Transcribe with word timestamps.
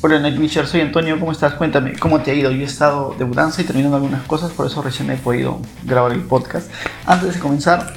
Hola 0.00 0.20
Nightwisher, 0.20 0.64
soy 0.68 0.80
Antonio, 0.80 1.18
¿cómo 1.18 1.32
estás? 1.32 1.54
Cuéntame, 1.54 1.98
¿cómo 1.98 2.20
te 2.20 2.30
ha 2.30 2.34
ido? 2.34 2.52
Yo 2.52 2.60
he 2.60 2.64
estado 2.64 3.16
de 3.18 3.24
mudanza 3.24 3.62
y 3.62 3.64
terminando 3.64 3.96
algunas 3.96 4.22
cosas, 4.28 4.52
por 4.52 4.64
eso 4.66 4.80
recién 4.80 5.10
he 5.10 5.16
podido 5.16 5.60
grabar 5.82 6.12
el 6.12 6.20
podcast. 6.20 6.70
Antes 7.04 7.34
de 7.34 7.40
comenzar, 7.40 7.94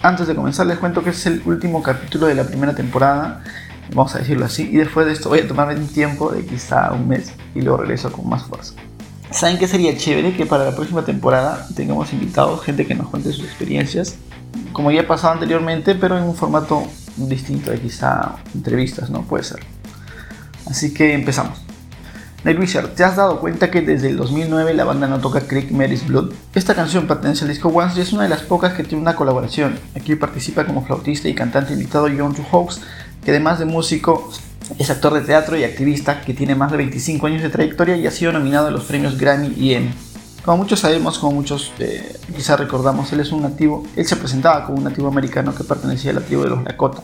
antes 0.00 0.28
de 0.28 0.36
comenzar 0.36 0.66
les 0.66 0.78
cuento 0.78 1.02
que 1.02 1.10
es 1.10 1.26
el 1.26 1.42
último 1.44 1.82
capítulo 1.82 2.28
de 2.28 2.36
la 2.36 2.44
primera 2.44 2.76
temporada, 2.76 3.42
vamos 3.92 4.14
a 4.14 4.20
decirlo 4.20 4.44
así, 4.44 4.70
y 4.70 4.76
después 4.76 5.06
de 5.06 5.12
esto 5.12 5.28
voy 5.28 5.40
a 5.40 5.48
tomarme 5.48 5.74
un 5.74 5.88
tiempo 5.88 6.30
de 6.30 6.46
quizá 6.46 6.92
un 6.92 7.08
mes 7.08 7.32
y 7.52 7.62
luego 7.62 7.78
regreso 7.78 8.12
con 8.12 8.28
más 8.28 8.44
fuerza. 8.44 8.74
¿Saben 9.32 9.58
qué 9.58 9.66
sería 9.66 9.96
chévere? 9.96 10.36
Que 10.36 10.46
para 10.46 10.64
la 10.64 10.76
próxima 10.76 11.04
temporada 11.04 11.66
tengamos 11.74 12.12
invitados, 12.12 12.62
gente 12.62 12.86
que 12.86 12.94
nos 12.94 13.08
cuente 13.08 13.32
sus 13.32 13.44
experiencias, 13.44 14.18
como 14.72 14.92
ya 14.92 15.00
ha 15.00 15.06
pasado 15.08 15.32
anteriormente, 15.32 15.96
pero 15.96 16.16
en 16.16 16.22
un 16.22 16.36
formato 16.36 16.84
distinto 17.16 17.72
de 17.72 17.80
quizá 17.80 18.36
entrevistas, 18.54 19.10
¿no? 19.10 19.22
Puede 19.22 19.42
ser. 19.42 19.73
Así 20.66 20.94
que 20.94 21.14
empezamos. 21.14 21.64
Nightwisher, 22.44 22.88
¿te 22.88 23.04
has 23.04 23.16
dado 23.16 23.40
cuenta 23.40 23.70
que 23.70 23.80
desde 23.80 24.08
el 24.08 24.18
2009 24.18 24.74
la 24.74 24.84
banda 24.84 25.06
no 25.06 25.18
toca 25.18 25.40
Creek 25.40 25.70
Mary's 25.70 26.06
Blood? 26.06 26.32
Esta 26.54 26.74
canción 26.74 27.06
pertenece 27.06 27.44
al 27.44 27.48
disco 27.48 27.68
Once 27.70 27.98
y 27.98 28.02
es 28.02 28.12
una 28.12 28.24
de 28.24 28.28
las 28.28 28.42
pocas 28.42 28.74
que 28.74 28.84
tiene 28.84 29.00
una 29.00 29.16
colaboración. 29.16 29.78
Aquí 29.96 30.14
participa 30.14 30.66
como 30.66 30.84
flautista 30.84 31.26
y 31.26 31.34
cantante 31.34 31.72
invitado 31.72 32.06
John 32.14 32.36
Hawks, 32.52 32.82
que 33.24 33.30
además 33.30 33.60
de 33.60 33.64
músico 33.64 34.30
es 34.78 34.90
actor 34.90 35.14
de 35.14 35.22
teatro 35.22 35.56
y 35.56 35.64
activista 35.64 36.20
que 36.20 36.34
tiene 36.34 36.54
más 36.54 36.70
de 36.70 36.76
25 36.76 37.26
años 37.26 37.42
de 37.42 37.48
trayectoria 37.48 37.96
y 37.96 38.06
ha 38.06 38.10
sido 38.10 38.30
nominado 38.32 38.66
a 38.66 38.70
los 38.70 38.84
premios 38.84 39.16
Grammy 39.16 39.54
y 39.56 39.72
Emmy. 39.72 39.94
Como 40.44 40.58
muchos 40.58 40.80
sabemos, 40.80 41.18
como 41.18 41.36
muchos 41.36 41.72
eh, 41.78 42.18
recordamos, 42.58 43.10
él 43.14 43.20
es 43.20 43.32
un 43.32 43.40
nativo, 43.40 43.86
él 43.96 44.04
se 44.04 44.16
presentaba 44.16 44.66
como 44.66 44.76
un 44.76 44.84
nativo 44.84 45.08
americano 45.08 45.54
que 45.54 45.64
pertenecía 45.64 46.10
a 46.10 46.14
la 46.14 46.20
tribu 46.20 46.42
de 46.42 46.50
los 46.50 46.62
Lakota 46.62 47.02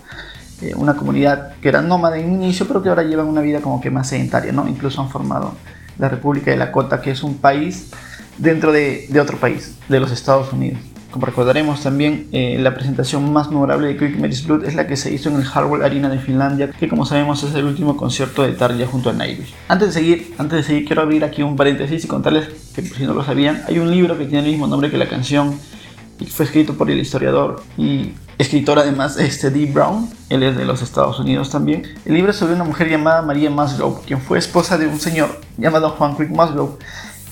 eh, 0.63 0.75
una 0.75 0.97
comunidad 0.97 1.55
que 1.61 1.69
era 1.69 1.83
nómada 1.83 2.19
en 2.19 2.33
inicio, 2.35 2.67
pero 2.67 2.83
que 2.83 2.89
ahora 2.89 3.03
llevan 3.03 3.27
una 3.27 3.41
vida 3.41 3.61
como 3.61 3.81
que 3.81 3.91
más 3.91 4.09
sedentaria, 4.09 4.53
¿no? 4.53 4.69
Incluso 4.69 5.01
han 5.01 5.09
formado 5.09 5.55
la 5.99 6.09
República 6.09 6.51
de 6.51 6.57
Lakota, 6.57 7.01
que 7.01 7.11
es 7.11 7.23
un 7.23 7.37
país 7.37 7.91
dentro 8.39 8.73
de, 8.73 9.07
de 9.09 9.21
otro 9.21 9.37
país, 9.37 9.77
de 9.89 10.01
los 10.01 10.11
Estados 10.11 10.53
Unidos. 10.53 10.81
Como 11.11 11.27
recordaremos 11.27 11.83
también, 11.83 12.29
eh, 12.31 12.57
la 12.61 12.73
presentación 12.73 13.33
más 13.33 13.49
memorable 13.49 13.89
de 13.89 13.97
Quick 13.97 14.21
Mary's 14.21 14.47
Blood 14.47 14.65
es 14.65 14.77
la 14.77 14.87
que 14.87 14.97
se 14.97 15.13
hizo 15.13 15.29
en 15.29 15.37
el 15.37 15.45
Harwell 15.53 15.83
Arena 15.83 16.09
de 16.09 16.21
Finlandia, 16.21 16.71
que 16.71 16.89
como 16.89 17.05
sabemos 17.05 17.43
es 17.43 17.53
el 17.57 17.65
último 17.65 17.97
concierto 17.97 18.43
de 18.43 18.53
Tarja 18.53 18.87
junto 18.87 19.11
a 19.11 19.13
Nightwish. 19.13 19.53
Antes 19.67 19.89
de 19.89 19.95
seguir, 19.95 20.35
antes 20.39 20.59
de 20.59 20.63
seguir 20.63 20.85
quiero 20.85 21.03
abrir 21.03 21.25
aquí 21.25 21.43
un 21.43 21.57
paréntesis 21.57 22.05
y 22.05 22.07
contarles 22.07 22.49
que 22.77 22.83
si 22.83 23.03
no 23.03 23.15
lo 23.15 23.25
sabían, 23.25 23.63
hay 23.67 23.81
un 23.81 23.91
libro 23.91 24.17
que 24.17 24.27
tiene 24.27 24.45
el 24.45 24.53
mismo 24.53 24.69
nombre 24.69 24.89
que 24.89 24.99
la 24.99 25.09
canción 25.09 25.59
y 26.21 26.27
fue 26.27 26.45
escrito 26.45 26.75
por 26.75 26.91
el 26.91 27.01
historiador 27.01 27.63
y 27.77 28.13
escritor 28.39 28.79
además 28.79 29.19
este 29.19 29.51
Dee 29.51 29.67
Brown, 29.67 30.09
él 30.29 30.43
es 30.43 30.57
de 30.57 30.65
los 30.65 30.83
Estados 30.83 31.19
Unidos 31.19 31.51
también. 31.51 31.83
El 32.05 32.15
libro 32.15 32.31
es 32.31 32.37
sobre 32.37 32.55
una 32.55 32.65
mujer 32.65 32.89
llamada 32.89 33.23
María 33.23 33.51
Musgrove, 33.51 34.01
quien 34.07 34.21
fue 34.21 34.39
esposa 34.39 34.79
de 34.79 34.87
un 34.87 35.01
señor 35.01 35.41
llamado 35.59 35.91
Juan 35.91 36.17
Quick 36.17 36.31
Musgrove, 36.31 36.77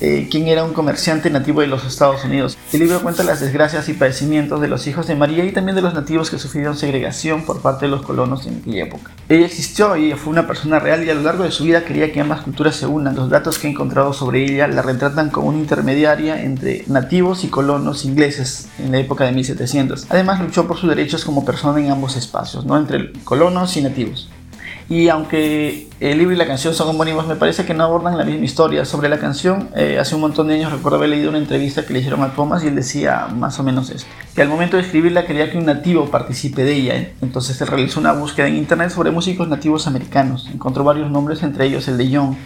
eh, 0.00 0.28
quien 0.30 0.46
era 0.48 0.64
un 0.64 0.72
comerciante 0.72 1.30
nativo 1.30 1.60
de 1.60 1.66
los 1.66 1.84
Estados 1.84 2.24
Unidos. 2.24 2.56
El 2.72 2.80
libro 2.80 3.02
cuenta 3.02 3.22
las 3.22 3.40
desgracias 3.40 3.88
y 3.88 3.94
padecimientos 3.94 4.60
de 4.60 4.68
los 4.68 4.86
hijos 4.86 5.06
de 5.06 5.14
María 5.14 5.44
y 5.44 5.52
también 5.52 5.76
de 5.76 5.82
los 5.82 5.94
nativos 5.94 6.30
que 6.30 6.38
sufrieron 6.38 6.76
segregación 6.76 7.44
por 7.44 7.60
parte 7.60 7.86
de 7.86 7.90
los 7.90 8.02
colonos 8.02 8.46
en 8.46 8.58
aquella 8.60 8.84
época. 8.84 9.10
Ella 9.28 9.46
existió 9.46 9.96
y 9.96 10.12
fue 10.12 10.32
una 10.32 10.46
persona 10.46 10.78
real 10.78 11.04
y 11.04 11.10
a 11.10 11.14
lo 11.14 11.22
largo 11.22 11.44
de 11.44 11.50
su 11.50 11.64
vida 11.64 11.84
quería 11.84 12.12
que 12.12 12.20
ambas 12.20 12.42
culturas 12.42 12.76
se 12.76 12.86
unan. 12.86 13.16
Los 13.16 13.30
datos 13.30 13.58
que 13.58 13.66
he 13.66 13.70
encontrado 13.70 14.12
sobre 14.12 14.44
ella 14.44 14.68
la 14.68 14.82
retratan 14.82 15.30
como 15.30 15.48
una 15.48 15.58
intermediaria 15.58 16.42
entre 16.42 16.84
nativos 16.86 17.44
y 17.44 17.48
colonos 17.48 18.04
ingleses 18.04 18.68
en 18.78 18.92
la 18.92 18.98
época 18.98 19.24
de 19.24 19.32
1700. 19.32 20.06
Además 20.10 20.40
luchó 20.40 20.66
por 20.66 20.78
sus 20.78 20.88
derechos 20.88 21.24
como 21.24 21.44
persona 21.44 21.80
en 21.80 21.90
ambos 21.90 22.16
espacios, 22.16 22.64
¿no? 22.64 22.76
entre 22.76 23.12
colonos 23.24 23.76
y 23.76 23.82
nativos. 23.82 24.28
Y 24.90 25.10
aunque 25.10 25.86
el 26.00 26.16
libro 26.16 26.34
y 26.34 26.38
la 26.38 26.46
canción 26.46 26.74
son 26.74 26.88
homónimos, 26.88 27.26
me 27.26 27.36
parece 27.36 27.66
que 27.66 27.74
no 27.74 27.84
abordan 27.84 28.16
la 28.16 28.24
misma 28.24 28.46
historia. 28.46 28.86
Sobre 28.86 29.10
la 29.10 29.18
canción, 29.18 29.68
eh, 29.76 29.98
hace 30.00 30.14
un 30.14 30.22
montón 30.22 30.48
de 30.48 30.54
años 30.54 30.72
recuerdo 30.72 30.96
haber 30.96 31.10
leído 31.10 31.28
una 31.28 31.38
entrevista 31.38 31.84
que 31.84 31.92
le 31.92 31.98
hicieron 31.98 32.22
a 32.22 32.32
Thomas 32.32 32.64
y 32.64 32.68
él 32.68 32.74
decía 32.74 33.28
más 33.36 33.60
o 33.60 33.62
menos 33.62 33.90
esto. 33.90 34.08
Que 34.34 34.40
al 34.40 34.48
momento 34.48 34.78
de 34.78 34.84
escribirla 34.84 35.26
quería 35.26 35.50
que 35.50 35.58
un 35.58 35.66
nativo 35.66 36.06
participe 36.06 36.64
de 36.64 36.74
ella. 36.74 37.10
Entonces 37.20 37.60
él 37.60 37.66
realizó 37.66 38.00
una 38.00 38.12
búsqueda 38.12 38.48
en 38.48 38.56
internet 38.56 38.88
sobre 38.88 39.10
músicos 39.10 39.46
nativos 39.46 39.86
americanos. 39.86 40.48
Encontró 40.50 40.84
varios 40.84 41.10
nombres, 41.10 41.42
entre 41.42 41.66
ellos 41.66 41.86
el 41.88 41.98
de 41.98 42.16
John. 42.16 42.38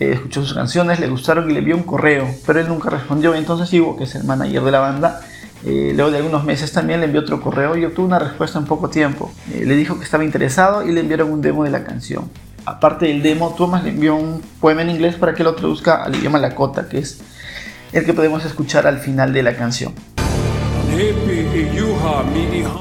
Eh, 0.00 0.12
escuchó 0.14 0.42
sus 0.42 0.54
canciones, 0.54 0.98
le 0.98 1.08
gustaron 1.08 1.48
y 1.48 1.52
le 1.52 1.60
envió 1.60 1.76
un 1.76 1.84
correo, 1.84 2.28
pero 2.44 2.58
él 2.58 2.66
nunca 2.66 2.90
respondió. 2.90 3.36
Entonces 3.36 3.72
Ivo, 3.72 3.96
que 3.96 4.04
es 4.04 4.14
el 4.16 4.24
manager 4.24 4.62
de 4.62 4.70
la 4.72 4.80
banda, 4.80 5.20
eh, 5.64 5.92
luego 5.94 6.10
de 6.10 6.18
algunos 6.18 6.44
meses 6.44 6.72
también 6.72 7.00
le 7.00 7.06
envió 7.06 7.20
otro 7.20 7.40
correo 7.40 7.76
y 7.76 7.84
obtuvo 7.84 8.06
una 8.06 8.18
respuesta 8.18 8.58
en 8.58 8.64
poco 8.64 8.88
tiempo. 8.88 9.32
Eh, 9.52 9.64
le 9.66 9.76
dijo 9.76 9.98
que 9.98 10.04
estaba 10.04 10.24
interesado 10.24 10.86
y 10.86 10.92
le 10.92 11.00
enviaron 11.00 11.30
un 11.32 11.42
demo 11.42 11.64
de 11.64 11.70
la 11.70 11.84
canción. 11.84 12.30
Aparte 12.64 13.06
del 13.06 13.22
demo, 13.22 13.54
Thomas 13.56 13.82
le 13.82 13.90
envió 13.90 14.14
un 14.14 14.42
poema 14.60 14.82
en 14.82 14.90
inglés 14.90 15.16
para 15.16 15.34
que 15.34 15.42
lo 15.42 15.54
traduzca 15.54 16.04
al 16.04 16.14
idioma 16.14 16.38
Lakota, 16.38 16.88
que 16.88 16.98
es 16.98 17.20
el 17.92 18.04
que 18.04 18.12
podemos 18.12 18.44
escuchar 18.44 18.86
al 18.86 18.98
final 18.98 19.32
de 19.32 19.42
la 19.42 19.56
canción. 19.56 19.94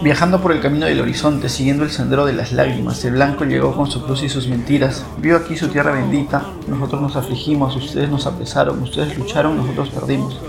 Viajando 0.01 0.41
por 0.41 0.51
el 0.51 0.59
camino 0.59 0.85
del 0.87 1.01
horizonte, 1.01 1.49
siguiendo 1.49 1.83
el 1.83 1.91
sendero 1.91 2.25
de 2.25 2.33
las 2.33 2.51
lágrimas, 2.51 3.03
el 3.05 3.13
blanco 3.13 3.45
llegó 3.45 3.75
con 3.75 3.91
su 3.91 4.03
cruz 4.03 4.23
y 4.23 4.29
sus 4.29 4.47
mentiras. 4.47 5.05
Vio 5.19 5.37
aquí 5.37 5.55
su 5.55 5.67
tierra 5.67 5.91
bendita, 5.91 6.43
nosotros 6.67 7.01
nos 7.01 7.15
afligimos, 7.15 7.75
ustedes 7.75 8.09
nos 8.09 8.25
apresaron, 8.25 8.81
ustedes 8.81 9.17
lucharon, 9.17 9.57
nosotros 9.57 9.89
perdimos. 9.89 10.39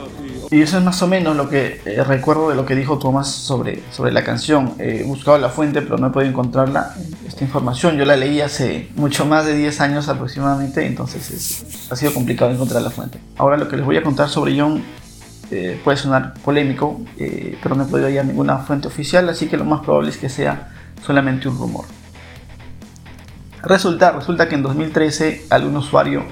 Y 0.50 0.62
eso 0.62 0.78
es 0.78 0.84
más 0.84 1.02
o 1.02 1.06
menos 1.06 1.36
lo 1.36 1.50
que 1.50 1.82
eh, 1.84 2.02
recuerdo 2.02 2.48
de 2.48 2.56
lo 2.56 2.64
que 2.64 2.74
dijo 2.74 2.98
Tomás 2.98 3.28
sobre, 3.28 3.82
sobre 3.92 4.12
la 4.12 4.24
canción. 4.24 4.74
he 4.78 5.02
buscado 5.02 5.36
la 5.36 5.50
fuente, 5.50 5.82
pero 5.82 5.98
no 5.98 6.06
he 6.06 6.10
podido 6.10 6.30
encontrarla. 6.30 6.94
Esta 7.26 7.44
información 7.44 7.98
yo 7.98 8.06
la 8.06 8.16
leí 8.16 8.40
hace 8.40 8.88
mucho 8.96 9.26
más 9.26 9.44
de 9.44 9.54
10 9.54 9.80
años 9.82 10.08
aproximadamente, 10.08 10.86
entonces 10.86 11.88
ha 11.90 11.96
sido 11.96 12.14
complicado 12.14 12.50
encontrar 12.50 12.80
la 12.80 12.90
fuente. 12.90 13.18
Ahora 13.36 13.58
lo 13.58 13.68
que 13.68 13.76
les 13.76 13.84
voy 13.84 13.98
a 13.98 14.02
contar 14.02 14.30
sobre 14.30 14.58
John 14.58 14.82
eh, 15.50 15.78
puede 15.84 15.98
sonar 15.98 16.32
polémico, 16.42 16.98
eh, 17.18 17.58
pero 17.62 17.74
no 17.74 17.84
he 17.84 17.86
podido 17.86 18.08
hallar 18.08 18.24
ninguna 18.24 18.58
fuente 18.58 18.88
oficial, 18.88 19.28
así 19.28 19.48
que 19.48 19.58
lo 19.58 19.66
más 19.66 19.80
probable 19.80 20.08
es 20.08 20.16
que 20.16 20.30
sea 20.30 20.70
solamente 21.04 21.48
un 21.48 21.58
rumor. 21.58 21.84
Resulta, 23.62 24.12
resulta 24.12 24.48
que 24.48 24.54
en 24.54 24.62
2013 24.62 25.46
algún 25.50 25.76
usuario 25.76 26.24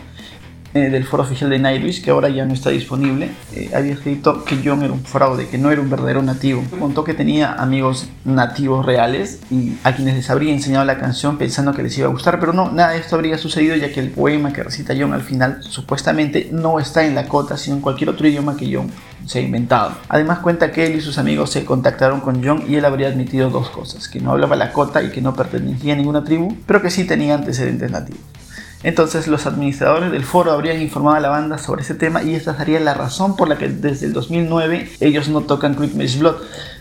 eh, 0.76 0.90
del 0.90 1.04
foro 1.04 1.22
oficial 1.22 1.48
de 1.48 1.58
Nightwish, 1.58 2.02
que 2.02 2.10
ahora 2.10 2.28
ya 2.28 2.44
no 2.44 2.52
está 2.52 2.68
disponible, 2.68 3.30
eh, 3.54 3.70
había 3.74 3.94
escrito 3.94 4.44
que 4.44 4.60
John 4.62 4.82
era 4.82 4.92
un 4.92 5.02
fraude, 5.02 5.48
que 5.48 5.56
no 5.56 5.70
era 5.70 5.80
un 5.80 5.88
verdadero 5.88 6.22
nativo. 6.22 6.62
Contó 6.78 7.02
que 7.02 7.14
tenía 7.14 7.54
amigos 7.54 8.08
nativos 8.26 8.84
reales 8.84 9.40
y 9.50 9.78
a 9.84 9.94
quienes 9.94 10.16
les 10.16 10.28
habría 10.28 10.52
enseñado 10.52 10.84
la 10.84 10.98
canción 10.98 11.38
pensando 11.38 11.72
que 11.72 11.82
les 11.82 11.96
iba 11.96 12.08
a 12.08 12.10
gustar, 12.10 12.38
pero 12.38 12.52
no, 12.52 12.70
nada 12.70 12.90
de 12.90 12.98
esto 12.98 13.16
habría 13.16 13.38
sucedido 13.38 13.74
ya 13.74 13.90
que 13.90 14.00
el 14.00 14.10
poema 14.10 14.52
que 14.52 14.62
recita 14.62 14.94
John 14.98 15.14
al 15.14 15.22
final 15.22 15.62
supuestamente 15.62 16.50
no 16.52 16.78
está 16.78 17.06
en 17.06 17.14
la 17.14 17.26
cota, 17.26 17.56
sino 17.56 17.76
en 17.76 17.82
cualquier 17.82 18.10
otro 18.10 18.28
idioma 18.28 18.56
que 18.58 18.70
John 18.70 18.90
se 19.24 19.38
ha 19.38 19.42
inventado. 19.42 19.96
Además 20.10 20.40
cuenta 20.40 20.72
que 20.72 20.86
él 20.86 20.96
y 20.96 21.00
sus 21.00 21.16
amigos 21.16 21.50
se 21.50 21.64
contactaron 21.64 22.20
con 22.20 22.44
John 22.44 22.64
y 22.68 22.74
él 22.74 22.84
habría 22.84 23.08
admitido 23.08 23.48
dos 23.48 23.70
cosas, 23.70 24.08
que 24.08 24.20
no 24.20 24.32
hablaba 24.32 24.56
la 24.56 24.72
cota 24.72 25.02
y 25.02 25.10
que 25.10 25.22
no 25.22 25.34
pertenecía 25.34 25.94
a 25.94 25.96
ninguna 25.96 26.22
tribu, 26.22 26.54
pero 26.66 26.82
que 26.82 26.90
sí 26.90 27.04
tenía 27.04 27.34
antecedentes 27.34 27.90
nativos. 27.90 28.35
Entonces 28.82 29.26
los 29.26 29.46
administradores 29.46 30.12
del 30.12 30.24
foro 30.24 30.52
habrían 30.52 30.80
informado 30.80 31.16
a 31.16 31.20
la 31.20 31.28
banda 31.28 31.58
sobre 31.58 31.82
ese 31.82 31.94
tema 31.94 32.22
y 32.22 32.34
esta 32.34 32.56
sería 32.56 32.78
la 32.80 32.94
razón 32.94 33.36
por 33.36 33.48
la 33.48 33.58
que 33.58 33.68
desde 33.68 34.06
el 34.06 34.12
2009 34.12 34.90
ellos 35.00 35.28
no 35.28 35.42
tocan 35.42 35.74
Quick 35.74 35.94
Match 35.94 36.18
Blood. 36.18 36.36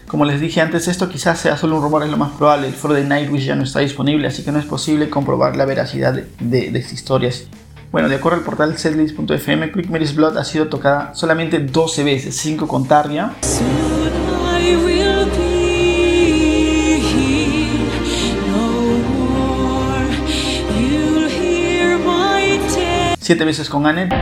Como 0.08 0.26
les 0.26 0.40
dije 0.40 0.62
antes, 0.62 0.88
esto 0.88 1.10
quizás 1.10 1.40
sea 1.40 1.58
solo 1.58 1.78
un 1.78 1.82
rumor, 1.82 2.04
es 2.04 2.12
lo 2.12 2.18
más 2.18 2.32
probable. 2.34 2.68
El 2.68 2.74
foro 2.74 2.94
de 2.94 3.04
Nightwish 3.04 3.46
ya 3.46 3.56
no 3.56 3.64
está 3.64 3.80
disponible, 3.80 4.28
así 4.28 4.44
que 4.44 4.52
no 4.52 4.60
es 4.60 4.66
posible 4.66 5.10
comprobar 5.10 5.56
la 5.56 5.66
veracidad 5.66 6.14
de, 6.14 6.26
de, 6.40 6.78
estas 6.78 6.94
historias. 6.94 7.48
Bueno, 7.92 8.08
de 8.08 8.16
acuerdo 8.16 8.38
al 8.38 8.44
portal 8.44 8.78
setlist.fm, 8.78 9.72
Quick 9.72 9.90
Mary's 9.90 10.16
Blood 10.16 10.38
ha 10.38 10.44
sido 10.44 10.68
tocada 10.68 11.16
solamente 11.16 11.60
12 11.60 12.04
veces, 12.04 12.36
5 12.38 12.68
con 12.68 12.88
Tarja. 12.88 13.34
Siete 23.26 23.44
veces 23.44 23.70
con 23.70 23.88
Annette. 23.88 24.14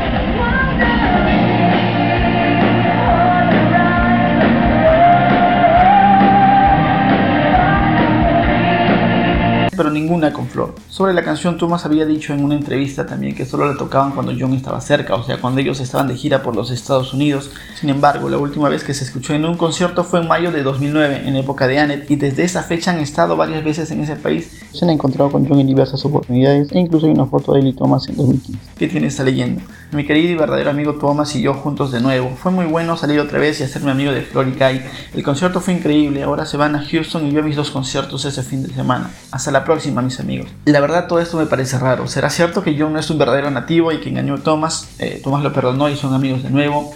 pero 9.76 9.90
ninguna 9.90 10.32
con 10.32 10.48
Flor. 10.48 10.76
Sobre 10.88 11.14
la 11.14 11.24
canción, 11.24 11.58
Thomas 11.58 11.86
había 11.86 12.06
dicho 12.06 12.32
en 12.32 12.46
una 12.46 12.56
entrevista 12.56 13.06
también 13.06 13.36
que 13.36 13.46
solo 13.46 13.66
la 13.66 13.78
tocaban 13.78 14.12
cuando 14.12 14.32
John 14.40 14.54
estaba 14.54 14.80
cerca, 14.80 15.16
o 15.16 15.24
sea, 15.24 15.42
cuando 15.42 15.60
ellos 15.60 15.82
estaban 15.82 16.08
de 16.08 16.16
gira 16.16 16.44
por 16.44 16.56
los 16.56 16.72
Estados 16.72 17.14
Unidos. 17.14 17.52
Sin 17.76 17.90
embargo, 17.90 18.30
la 18.30 18.38
última 18.38 18.70
vez 18.70 18.84
que 18.84 18.94
se 18.94 19.04
escuchó 19.04 19.34
en 19.34 19.44
un 19.44 19.58
concierto 19.58 20.04
fue 20.04 20.22
en 20.22 20.28
mayo 20.30 20.52
de 20.52 20.64
2009, 20.64 21.24
en 21.26 21.36
época 21.36 21.68
de 21.68 21.80
Annette, 21.80 22.10
y 22.10 22.16
desde 22.16 22.44
esa 22.44 22.64
fecha 22.64 22.92
han 22.92 23.00
estado 23.00 23.36
varias 23.36 23.64
veces 23.64 23.92
en 23.92 24.02
ese 24.02 24.16
país. 24.16 24.63
Se 24.74 24.86
han 24.86 24.92
encontrado 24.92 25.32
con 25.32 25.48
John 25.48 25.60
en 25.60 25.68
diversas 25.68 26.04
oportunidades, 26.06 26.72
e 26.72 26.80
incluso 26.80 27.06
hay 27.06 27.12
una 27.12 27.26
foto 27.26 27.54
de 27.54 27.60
él 27.60 27.68
y 27.68 27.74
Thomas 27.74 28.08
en 28.08 28.16
2015. 28.16 28.60
¿Qué 28.78 28.88
tiene 28.88 29.08
esta 29.08 29.24
leyenda? 29.24 29.62
Mi 29.92 30.06
querido 30.06 30.32
y 30.32 30.36
verdadero 30.36 30.72
amigo 30.72 30.96
Thomas 30.96 31.36
y 31.36 31.42
yo 31.42 31.54
juntos 31.54 31.92
de 31.92 32.00
nuevo. 32.00 32.32
Fue 32.36 32.52
muy 32.52 32.66
bueno 32.66 32.98
salir 32.98 33.20
otra 33.20 33.38
vez 33.38 33.60
y 33.60 33.64
hacerme 33.64 33.92
amigo 33.92 34.12
de 34.12 34.22
Flor 34.22 34.48
y 34.48 34.54
Kai. 34.54 34.82
El 35.14 35.24
concierto 35.24 35.62
fue 35.62 35.74
increíble, 35.74 36.24
ahora 36.24 36.46
se 36.46 36.58
van 36.58 36.76
a 36.76 36.84
Houston 36.84 37.28
y 37.28 37.32
veo 37.32 37.44
mis 37.44 37.56
dos 37.56 37.70
conciertos 37.70 38.26
ese 38.26 38.42
fin 38.42 38.64
de 38.64 38.74
semana. 38.74 39.12
Hasta 39.32 39.52
la 39.52 39.64
próxima 39.64 39.74
próxima, 39.74 40.04
mis 40.04 40.20
amigos. 40.20 40.48
La 40.66 40.80
verdad, 40.80 41.08
todo 41.08 41.20
esto 41.20 41.38
me 41.38 41.48
parece 41.48 41.80
raro. 41.80 42.08
¿Será 42.08 42.30
cierto 42.30 42.64
que 42.64 42.76
John 42.78 42.94
no 42.94 43.00
es 43.00 43.10
un 43.10 43.18
verdadero 43.18 43.50
nativo 43.50 43.92
y 43.92 44.00
que 44.00 44.10
engañó 44.10 44.36
a 44.36 44.38
Thomas? 44.38 44.88
Eh, 45.00 45.20
Thomas 45.24 45.42
lo 45.42 45.52
perdonó 45.52 45.90
y 45.90 45.96
son 45.96 46.14
amigos 46.14 46.44
de 46.44 46.52
nuevo. 46.52 46.94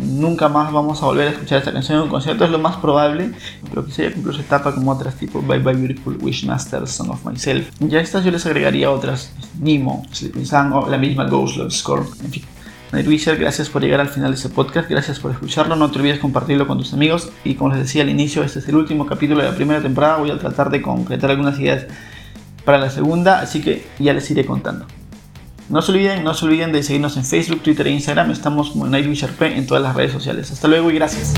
Nunca 0.00 0.48
más 0.48 0.72
vamos 0.72 1.02
a 1.02 1.06
volver 1.06 1.28
a 1.28 1.30
escuchar 1.32 1.58
esta 1.58 1.72
canción 1.72 1.98
en 1.98 2.04
un 2.04 2.10
concierto, 2.10 2.44
es 2.44 2.50
lo 2.50 2.58
más 2.58 2.76
probable, 2.76 3.32
pero 3.68 3.84
quizá 3.84 4.02
ya 4.04 4.12
cumplió 4.12 4.32
su 4.32 4.40
etapa 4.40 4.74
como 4.74 4.90
otras 4.90 5.14
tipo 5.14 5.42
Bye 5.42 5.58
Bye 5.58 5.74
Beautiful, 5.74 6.18
Wishmaster, 6.20 6.86
Song 6.86 7.10
of 7.10 7.24
Myself. 7.24 7.68
Ya 7.80 7.98
a 7.98 8.00
estas 8.00 8.24
yo 8.24 8.30
les 8.30 8.46
agregaría 8.46 8.90
otras, 8.90 9.32
Nemo, 9.60 10.04
Sleeping 10.12 10.46
Sun 10.46 10.72
o 10.72 10.88
la 10.88 10.96
misma 10.96 11.26
Ghost 11.26 11.56
Love 11.56 11.72
Score, 11.72 12.06
en 12.24 12.30
fin. 12.30 12.44
Nightwisher, 12.92 13.36
gracias 13.36 13.68
por 13.68 13.82
llegar 13.82 14.00
al 14.00 14.08
final 14.08 14.30
de 14.32 14.36
este 14.36 14.48
podcast, 14.48 14.88
gracias 14.90 15.20
por 15.20 15.30
escucharlo, 15.30 15.76
no 15.76 15.90
te 15.90 15.98
olvides 15.98 16.18
compartirlo 16.18 16.66
con 16.66 16.78
tus 16.78 16.92
amigos 16.92 17.30
y 17.44 17.54
como 17.54 17.70
les 17.70 17.84
decía 17.84 18.02
al 18.02 18.08
inicio, 18.08 18.42
este 18.42 18.58
es 18.58 18.68
el 18.68 18.74
último 18.74 19.06
capítulo 19.06 19.42
de 19.42 19.48
la 19.48 19.54
primera 19.54 19.80
temporada, 19.80 20.16
voy 20.16 20.30
a 20.30 20.38
tratar 20.38 20.70
de 20.70 20.82
concretar 20.82 21.30
algunas 21.30 21.58
ideas 21.60 21.86
para 22.64 22.78
la 22.78 22.90
segunda, 22.90 23.40
así 23.40 23.60
que 23.60 23.86
ya 24.00 24.12
les 24.12 24.28
iré 24.30 24.44
contando. 24.44 24.86
No 25.70 25.80
se 25.82 25.92
olviden, 25.92 26.24
no 26.24 26.34
se 26.34 26.46
olviden 26.46 26.72
de 26.72 26.82
seguirnos 26.82 27.16
en 27.16 27.24
Facebook, 27.24 27.62
Twitter 27.62 27.86
e 27.86 27.90
Instagram, 27.90 28.32
estamos 28.32 28.70
como 28.70 28.88
Nightwisher 28.88 29.30
en 29.40 29.68
todas 29.68 29.82
las 29.84 29.94
redes 29.94 30.10
sociales. 30.10 30.50
Hasta 30.50 30.66
luego 30.66 30.90
y 30.90 30.94
gracias. 30.94 31.32